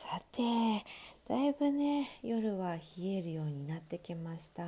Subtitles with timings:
[0.00, 0.42] さて
[1.28, 4.64] だいぶね夜は冷えるようになってきました。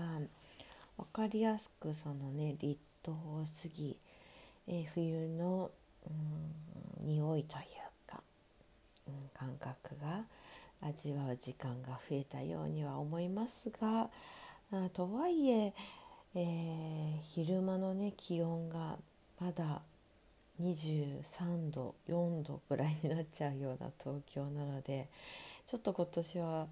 [0.99, 3.97] 分かりやすくそのね立冬過ぎ、
[4.69, 5.71] えー、冬の、
[7.01, 7.65] うん、匂いという
[8.07, 8.21] か、
[9.09, 10.21] うん、感覚が
[10.83, 14.11] 味わう時間が増えたようには思いますが
[14.71, 15.73] あとはいえ
[16.35, 18.99] えー、昼間のね気温が
[19.41, 19.81] まだ
[20.61, 25.09] 23度4度ぐらいになっちゃうような東京なので
[25.67, 26.67] ちょっと今年は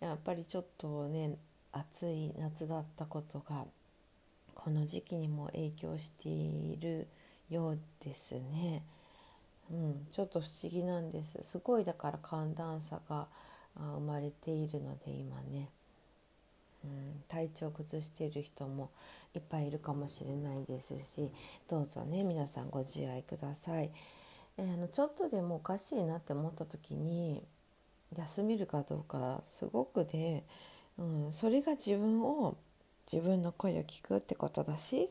[0.00, 1.36] やっぱりちょっとね
[1.72, 3.64] 暑い夏だったことが
[4.54, 7.08] この時期にも影響している
[7.50, 8.82] ようですね。
[9.70, 13.26] うん、ちょっと不思議なんですすごいだから寒暖差が
[13.76, 15.70] 生まれているので今ね。
[16.84, 18.90] うん、体調を崩している人も
[19.34, 21.30] いっぱいいるかもしれないですし
[21.68, 23.90] どうぞね皆さんご自愛ください。
[24.56, 27.42] えー、あのちょっとでもおかしいなって思った時に
[28.16, 30.44] 休めるかどうかすごくで、
[30.98, 32.56] うん、それが自分を
[33.10, 35.10] 自分の声を聞くってことだし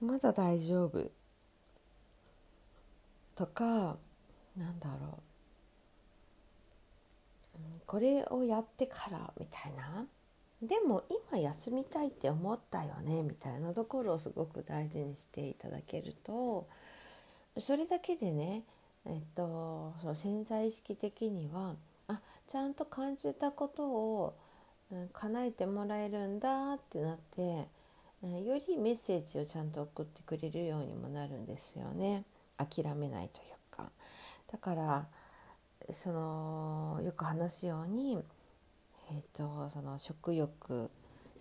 [0.00, 1.10] まだ大丈夫
[3.34, 3.96] とか
[4.56, 5.25] なんだろう
[7.86, 10.06] これをやってからみたいな
[10.62, 16.66] でも今休みたいって思ったよねみたいなところをすごく大事にしていただけると
[17.58, 18.62] それだけでね、
[19.06, 21.74] えっと、その潜在意識的には
[22.08, 24.34] あちゃんと感じたことを、
[24.90, 27.66] うん、叶えてもらえるんだってなって、
[28.22, 32.24] うんよりメッセージをちゃんと送ってくれるようにもなるんですよね
[32.56, 33.90] 諦めないというか。
[34.50, 35.06] だから
[35.92, 38.18] そのよく話すように、
[39.10, 40.90] えーと、その食欲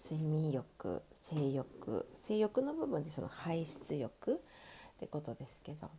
[0.03, 4.37] 睡眠欲性欲性欲の部分でその排出欲っ
[4.99, 5.89] てことですけど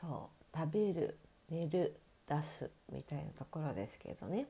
[0.00, 1.18] そう食べる
[1.50, 1.94] 寝る
[2.28, 4.46] 出すみたいなところですけどね。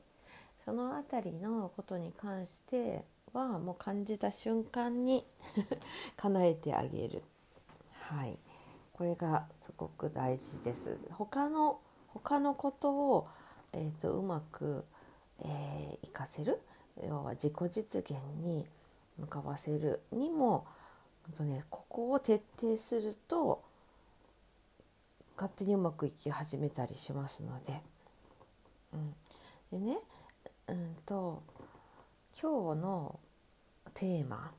[0.63, 3.03] その辺りのことに関して
[3.33, 5.25] はもう感じた瞬間に
[6.15, 7.23] 叶えてあげる。
[7.91, 8.39] はい。
[8.93, 10.97] これがすごく大事です。
[11.11, 11.79] 他の
[12.13, 13.27] 他のことを、
[13.73, 14.85] えーと、うまく、
[15.39, 16.59] えー、活かせる
[17.07, 18.11] 要は自己実現
[18.43, 18.65] に
[19.17, 20.65] 向かわせるにも
[21.37, 23.63] と、ね、ここを徹底すると
[25.35, 27.81] 勝手にうまくいき始めたりしますので。
[28.93, 28.95] う
[29.77, 29.97] ん、でね、
[30.67, 31.41] うんと
[32.39, 33.19] 今日の
[33.95, 34.51] テーマ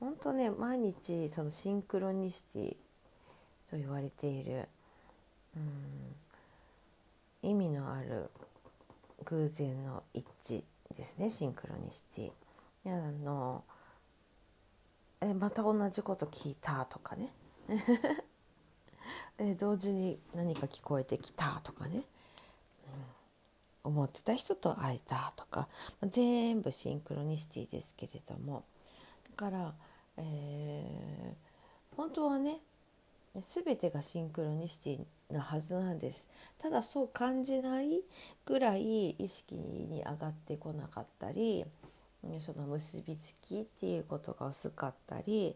[0.00, 2.76] 本当ね毎日そのシンクロニシティ
[3.70, 4.68] と言われている、
[5.56, 6.14] うん、
[7.46, 8.28] 意味のある
[9.24, 10.64] 偶然の一致
[10.96, 12.92] ですねシンクロニシティ。
[12.92, 13.64] あの
[15.20, 17.32] えまた同じこと聞いたとかね。
[19.38, 22.02] え同時に何か聞こえてきたとかね、
[23.84, 25.68] うん、思ってた人と会えたとか。
[26.02, 28.64] 全部シンクロニシティですけれども。
[29.30, 29.74] だから、
[30.16, 32.60] えー、本当はね
[33.40, 36.26] 全てがシンクロニシティなはずなんです。
[36.58, 38.00] ただそう感じない
[38.44, 41.64] ぐらい意識に上がってこなかったり
[42.40, 45.54] その結びつきっていうことが薄かったり、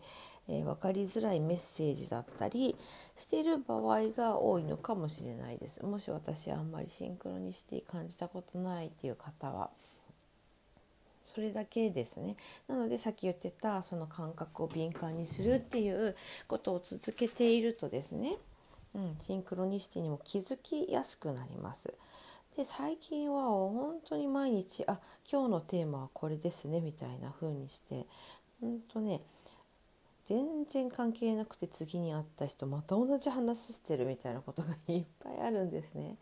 [0.49, 2.77] えー、分かりづらいメッセージだったり
[3.17, 5.85] してる場合が多いのかもしれないです。
[5.85, 9.71] もし私あんまりシンクロニシティ感じたことないっていう方は。
[11.23, 12.37] それだけですね。
[12.67, 16.17] なのでさっき言ってたその感覚を敏感にするっていう
[16.49, 18.37] ことを続けているとですね、
[18.95, 21.95] うん、シンクロニシティにも気づきやすくなります。
[22.57, 24.99] で最近は本当に毎日あ
[25.31, 28.07] 今日のテーマはこれですねみたいな風にして
[28.61, 29.23] 本当ね
[30.25, 36.17] 全然関係なくて次に会った人また同じ話してるみたいなことがいっぱいあるんですね。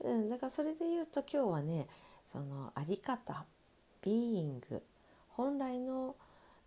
[0.00, 1.86] うん、だからそれで言うと今日はね
[2.32, 3.44] そのあり方
[4.02, 4.82] ビーイング
[5.36, 6.14] 本来の、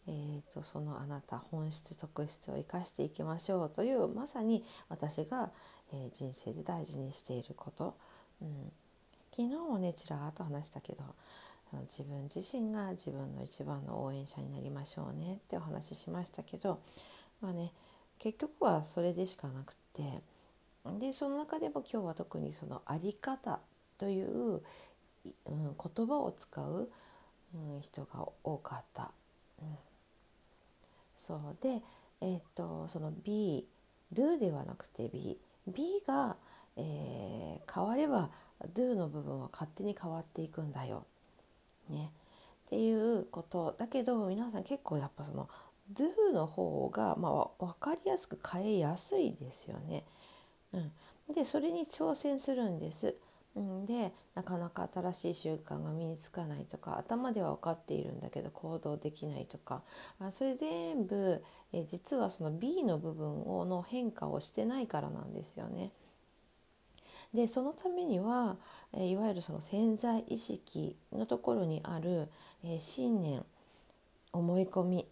[0.07, 5.51] えーと、そのあなた本質特質を生かしていきましょうというまさに私が、
[5.92, 7.95] えー、人生で大事にしていること、
[8.42, 8.71] うん、
[9.31, 11.04] 昨日もねちらっと話したけど
[11.89, 16.80] 自分自身が自分の一番の応援者になりましょうねってお話ししましたけど
[17.42, 17.74] まあね
[18.19, 20.24] 結局はそれでしかなくって、
[20.98, 23.59] でその中でも今日は特にその「あり方」
[24.00, 24.62] という、うん、
[25.45, 26.89] 言葉を使う、
[27.54, 29.12] うん、人が多かった。
[29.62, 29.77] うん、
[31.28, 31.82] そうで、
[32.22, 33.68] えーと、その B
[34.14, 35.38] do ではなくて B
[35.68, 36.38] B が、
[36.78, 38.30] えー、変われば
[38.74, 41.06] do の部分は勝手に変わっていくんだよ。
[41.90, 42.12] ね、
[42.68, 45.50] っていうことだけど皆さん結構やっぱその
[45.94, 50.06] do の方が、まあ、分かりやすく変えやすいですよね。
[50.72, 53.16] うん、でそれに挑戦するんです。
[53.57, 59.81] うん、でなかなか新しい習慣が身につかないとか頭では分かっているんだけど行動できないとか
[60.19, 61.44] あそれ全部
[61.74, 65.92] え実はその B の部分をの変化をしてないからなんですよね。
[67.33, 68.56] でそのためには、
[68.94, 72.30] えいわゆるその潜在意識のところにある、
[72.63, 73.44] え信念
[74.31, 75.06] 思い込み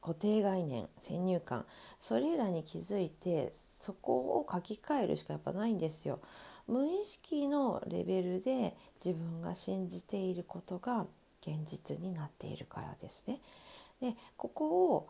[0.00, 1.66] 固定概念先入観
[2.00, 6.20] それらに気づいてそこを書き換えるしかやっぱないんですよ。
[6.66, 11.06] 無意識のレベルで自分が信じていることが
[11.42, 13.40] 現実になっているからですね。
[14.00, 15.08] でここを、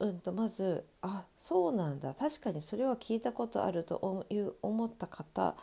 [0.00, 5.54] うんと、まずあそうなんだ確かにそれは聞いたことあるという思った方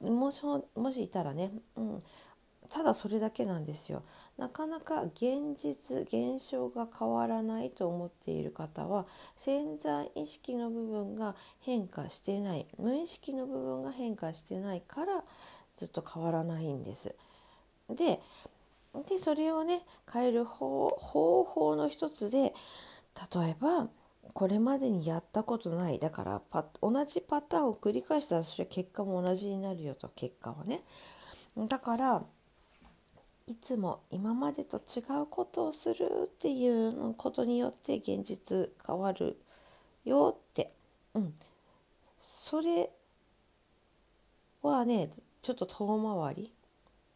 [0.00, 0.42] もし
[0.74, 1.98] もしいたらね、うん、
[2.68, 4.02] ただそれだけなんですよ。
[4.38, 9.06] なかなか現実現象が変わらないと思っている方は
[9.36, 15.22] 潜在意識の部分が変化してない無意識の部分が変化してないから
[15.76, 17.14] ずっと変わらないんです。
[17.90, 18.20] で
[19.08, 19.82] でそれをね
[20.12, 22.54] 変える方法の一つで
[23.34, 23.88] 例えば
[24.34, 30.82] これまでにやったことないだからパ同じパターンを繰り返したらそれ結果も同じになるよと結果はね。
[31.68, 32.24] だから
[33.52, 39.36] いつも今までと違うことをするっていうことによって現実変わる
[40.06, 40.72] よって、
[41.12, 41.34] うん、
[42.18, 42.88] それ
[44.62, 45.10] はね
[45.42, 46.52] ちょっと遠回り。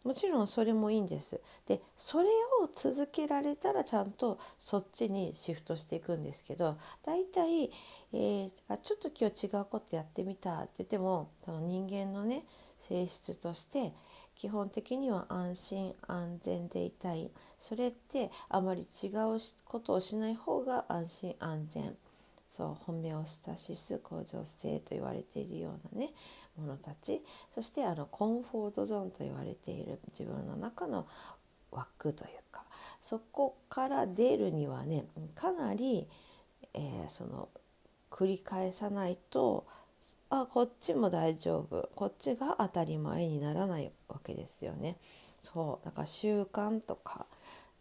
[0.05, 1.41] もちろんそれもいいんです。
[1.67, 2.29] でそれ
[2.63, 7.73] を続けられたらちゃんとそっちにシフトしていくんですけど大体、
[8.13, 12.45] えー、あちょっと今日違うことやってみたって言ってもその人間のね
[12.81, 13.95] 性質として
[14.37, 17.31] 基本的には安心安全でいたい。
[17.59, 21.97] それってあまり違うことをしない方が安心安全。
[22.57, 26.13] そうホメオスタシス向上性と言われているようなね
[26.57, 27.23] ものたち。
[27.55, 31.07] そしてあのコンフォートゾーンと言われている自分の中の
[31.71, 32.65] 枠というか。
[33.03, 36.09] そこから出るにはねかなり、
[36.75, 37.49] えー、その
[38.11, 39.67] 繰り返さないと
[40.29, 44.97] あこっちも大丈夫こっちが当たり前にならないわけですよね。
[45.41, 47.27] そうだから習慣とか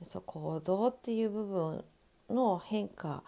[0.04, 1.84] そう行動っていう部分
[2.30, 3.24] の変化、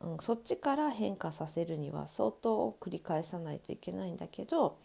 [0.00, 4.76] うん、そっちから変化させるには相当繰り返さないといけないんだけど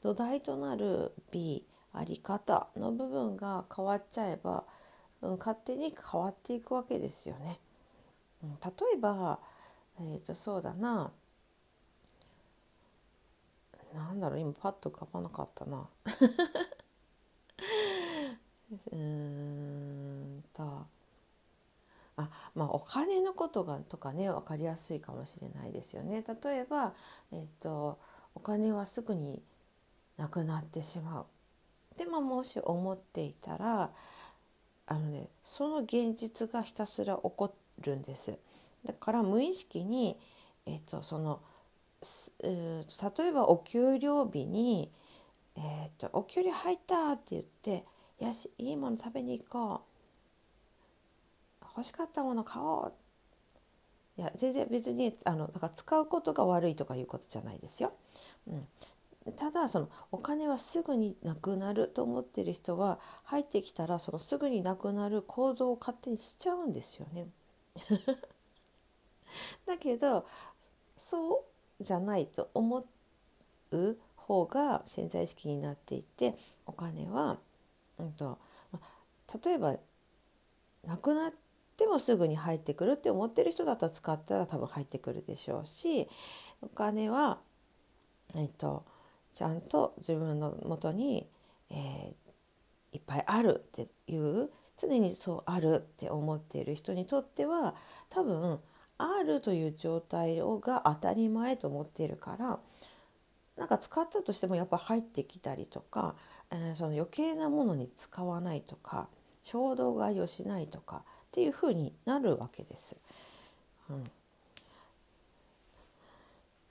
[0.00, 4.64] 土台となる B あり方の部分が変わっちゃえば、
[5.20, 7.58] うん、勝手に変わっていくわけですよね。
[8.42, 9.40] うん、例えば、
[10.00, 11.10] えー、とそうだな
[14.18, 15.88] なんだろう今パッと浮かばなかったな
[18.90, 20.86] うーんと
[22.16, 26.24] あまあお金のことがとかね分かりやすいかもしれないですよね。
[26.42, 26.94] 例えば、
[27.30, 28.00] えっと、
[28.34, 29.40] お金はすぐに
[30.16, 31.26] なくなってしまう。
[31.96, 33.92] でももし思っていたら
[34.86, 38.36] あのねその現実がひたすら起こるんです。
[38.84, 40.18] だから無意識に、
[40.66, 41.40] えっと、その
[42.42, 44.92] 例えばお給料日に、
[45.56, 47.84] えーと「お給料入った」って言って
[48.20, 49.82] 「よしいいもの食べに行こ
[51.62, 52.92] う」「欲しかったもの買おう」
[54.16, 57.92] いや全然別にあのだから使うことが悪いとかいうことじゃないですよ。
[58.48, 58.50] う
[59.30, 67.28] ん、ただそのお金はすぐになくなると思ってる人は入ってきたらそのすぐになくなる行動を勝手にしちゃうんですよね。
[69.66, 70.26] だけど
[70.96, 71.44] そう
[71.80, 72.84] じゃないと思
[73.70, 76.34] う方が潜在意識になっていて
[76.66, 77.38] お金は、
[77.98, 78.38] うんと、
[79.44, 79.76] 例えば
[80.86, 81.32] なくなっ
[81.76, 86.08] てもすぐに入ってくるって思ってる人だったら使ったら多分入ってくるでしょうし
[86.60, 87.38] お金は、
[88.34, 88.84] えっと、
[89.32, 91.26] ちゃんと自分のもとに、
[91.70, 97.74] えー、いっぱいあるっていう常にそうあるって思っている人にとっては
[98.10, 98.60] 多分
[98.98, 102.58] あるという状態をが当たり前と思っているから
[103.56, 106.14] なんか使ったとしてもやっぱ入ってきたりとか、
[106.50, 109.08] えー、その余計なものに使わないとか
[109.42, 111.00] 衝動買いをしないとかっ
[111.32, 112.96] ていうふうになるわけです。
[113.90, 114.04] うん、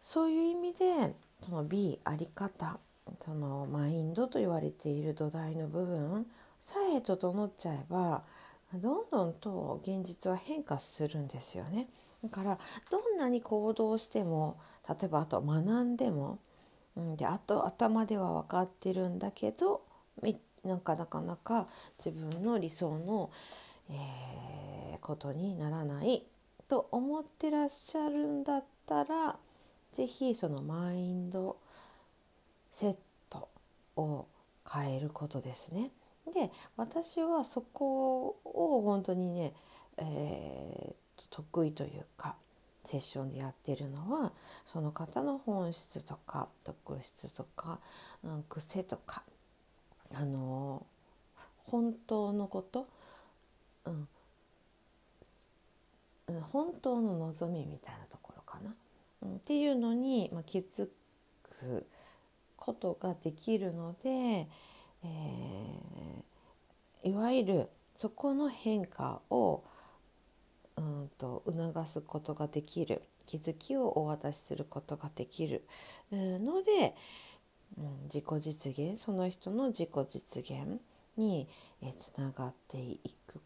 [0.02, 2.80] そういう意味でその B あり方
[3.24, 6.26] そのマインドと言われている土台の部分
[6.62, 8.24] さえ整っちゃえば
[8.74, 11.88] どんどんと現実は変化するんですよね。
[12.24, 12.60] だから
[12.90, 16.40] どんなに行動しても例えばあと学んでも、
[16.96, 19.82] うん、であと頭では分かってるんだけど
[20.68, 23.32] なんかなかなか自分の理想の、
[23.90, 26.24] えー、ことにならない
[26.68, 29.38] と思ってらっしゃるんだったら
[29.94, 31.58] 是非そのマインド
[32.72, 32.96] セッ
[33.30, 33.48] ト
[33.96, 34.28] を
[34.70, 35.92] 変えることですね。
[36.34, 39.54] で私はそこを本当にね、
[39.98, 42.36] えー、得意というか
[42.84, 44.32] セッションでやってるのは
[44.66, 47.80] その方の本質とか特質とか、
[48.24, 49.24] うん、癖とか
[50.14, 50.86] あの
[51.66, 52.88] 本当のこと、
[53.86, 54.08] うん、
[56.42, 58.74] 本当の望みみたいなところかな、
[59.24, 60.88] うん、っていうのに、まあ、気づ
[61.44, 61.86] く
[62.56, 64.48] ことができるので、
[67.04, 69.64] えー、いわゆるそこの変化を
[70.78, 73.02] うんと促すことができる。
[73.26, 75.64] 気づきをお渡しすることができる。
[76.12, 76.96] ので、
[77.78, 79.02] うん、自己実現。
[79.02, 80.80] その人の自己実現
[81.18, 81.48] に
[81.98, 83.42] つながっていく。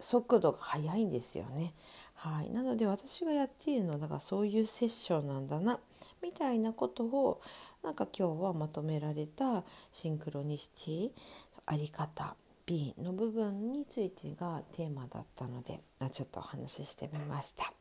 [0.00, 1.74] 速度が速いんですよね。
[2.14, 5.78] はい、なので私がやっているのはだからそういうセッションなんだな
[6.22, 7.40] みたいなことを
[7.82, 11.10] なんか今日はまとめられたシンクロニシティ
[11.66, 12.34] あり方
[12.66, 17.72] B の部分についてがテーマだったので、ま、ちょっとお話ししてみました。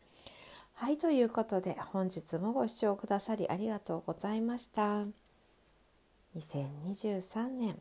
[0.76, 5.06] はいということで本日もご視聴くださりありがとうございました。
[6.38, 7.80] 2023年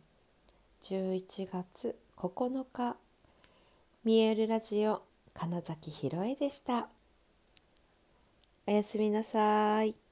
[0.82, 2.96] 11月9日
[4.02, 5.02] 見えるラジオ
[5.34, 6.88] 金崎ひろえでした。
[8.66, 10.05] おやすみなさい。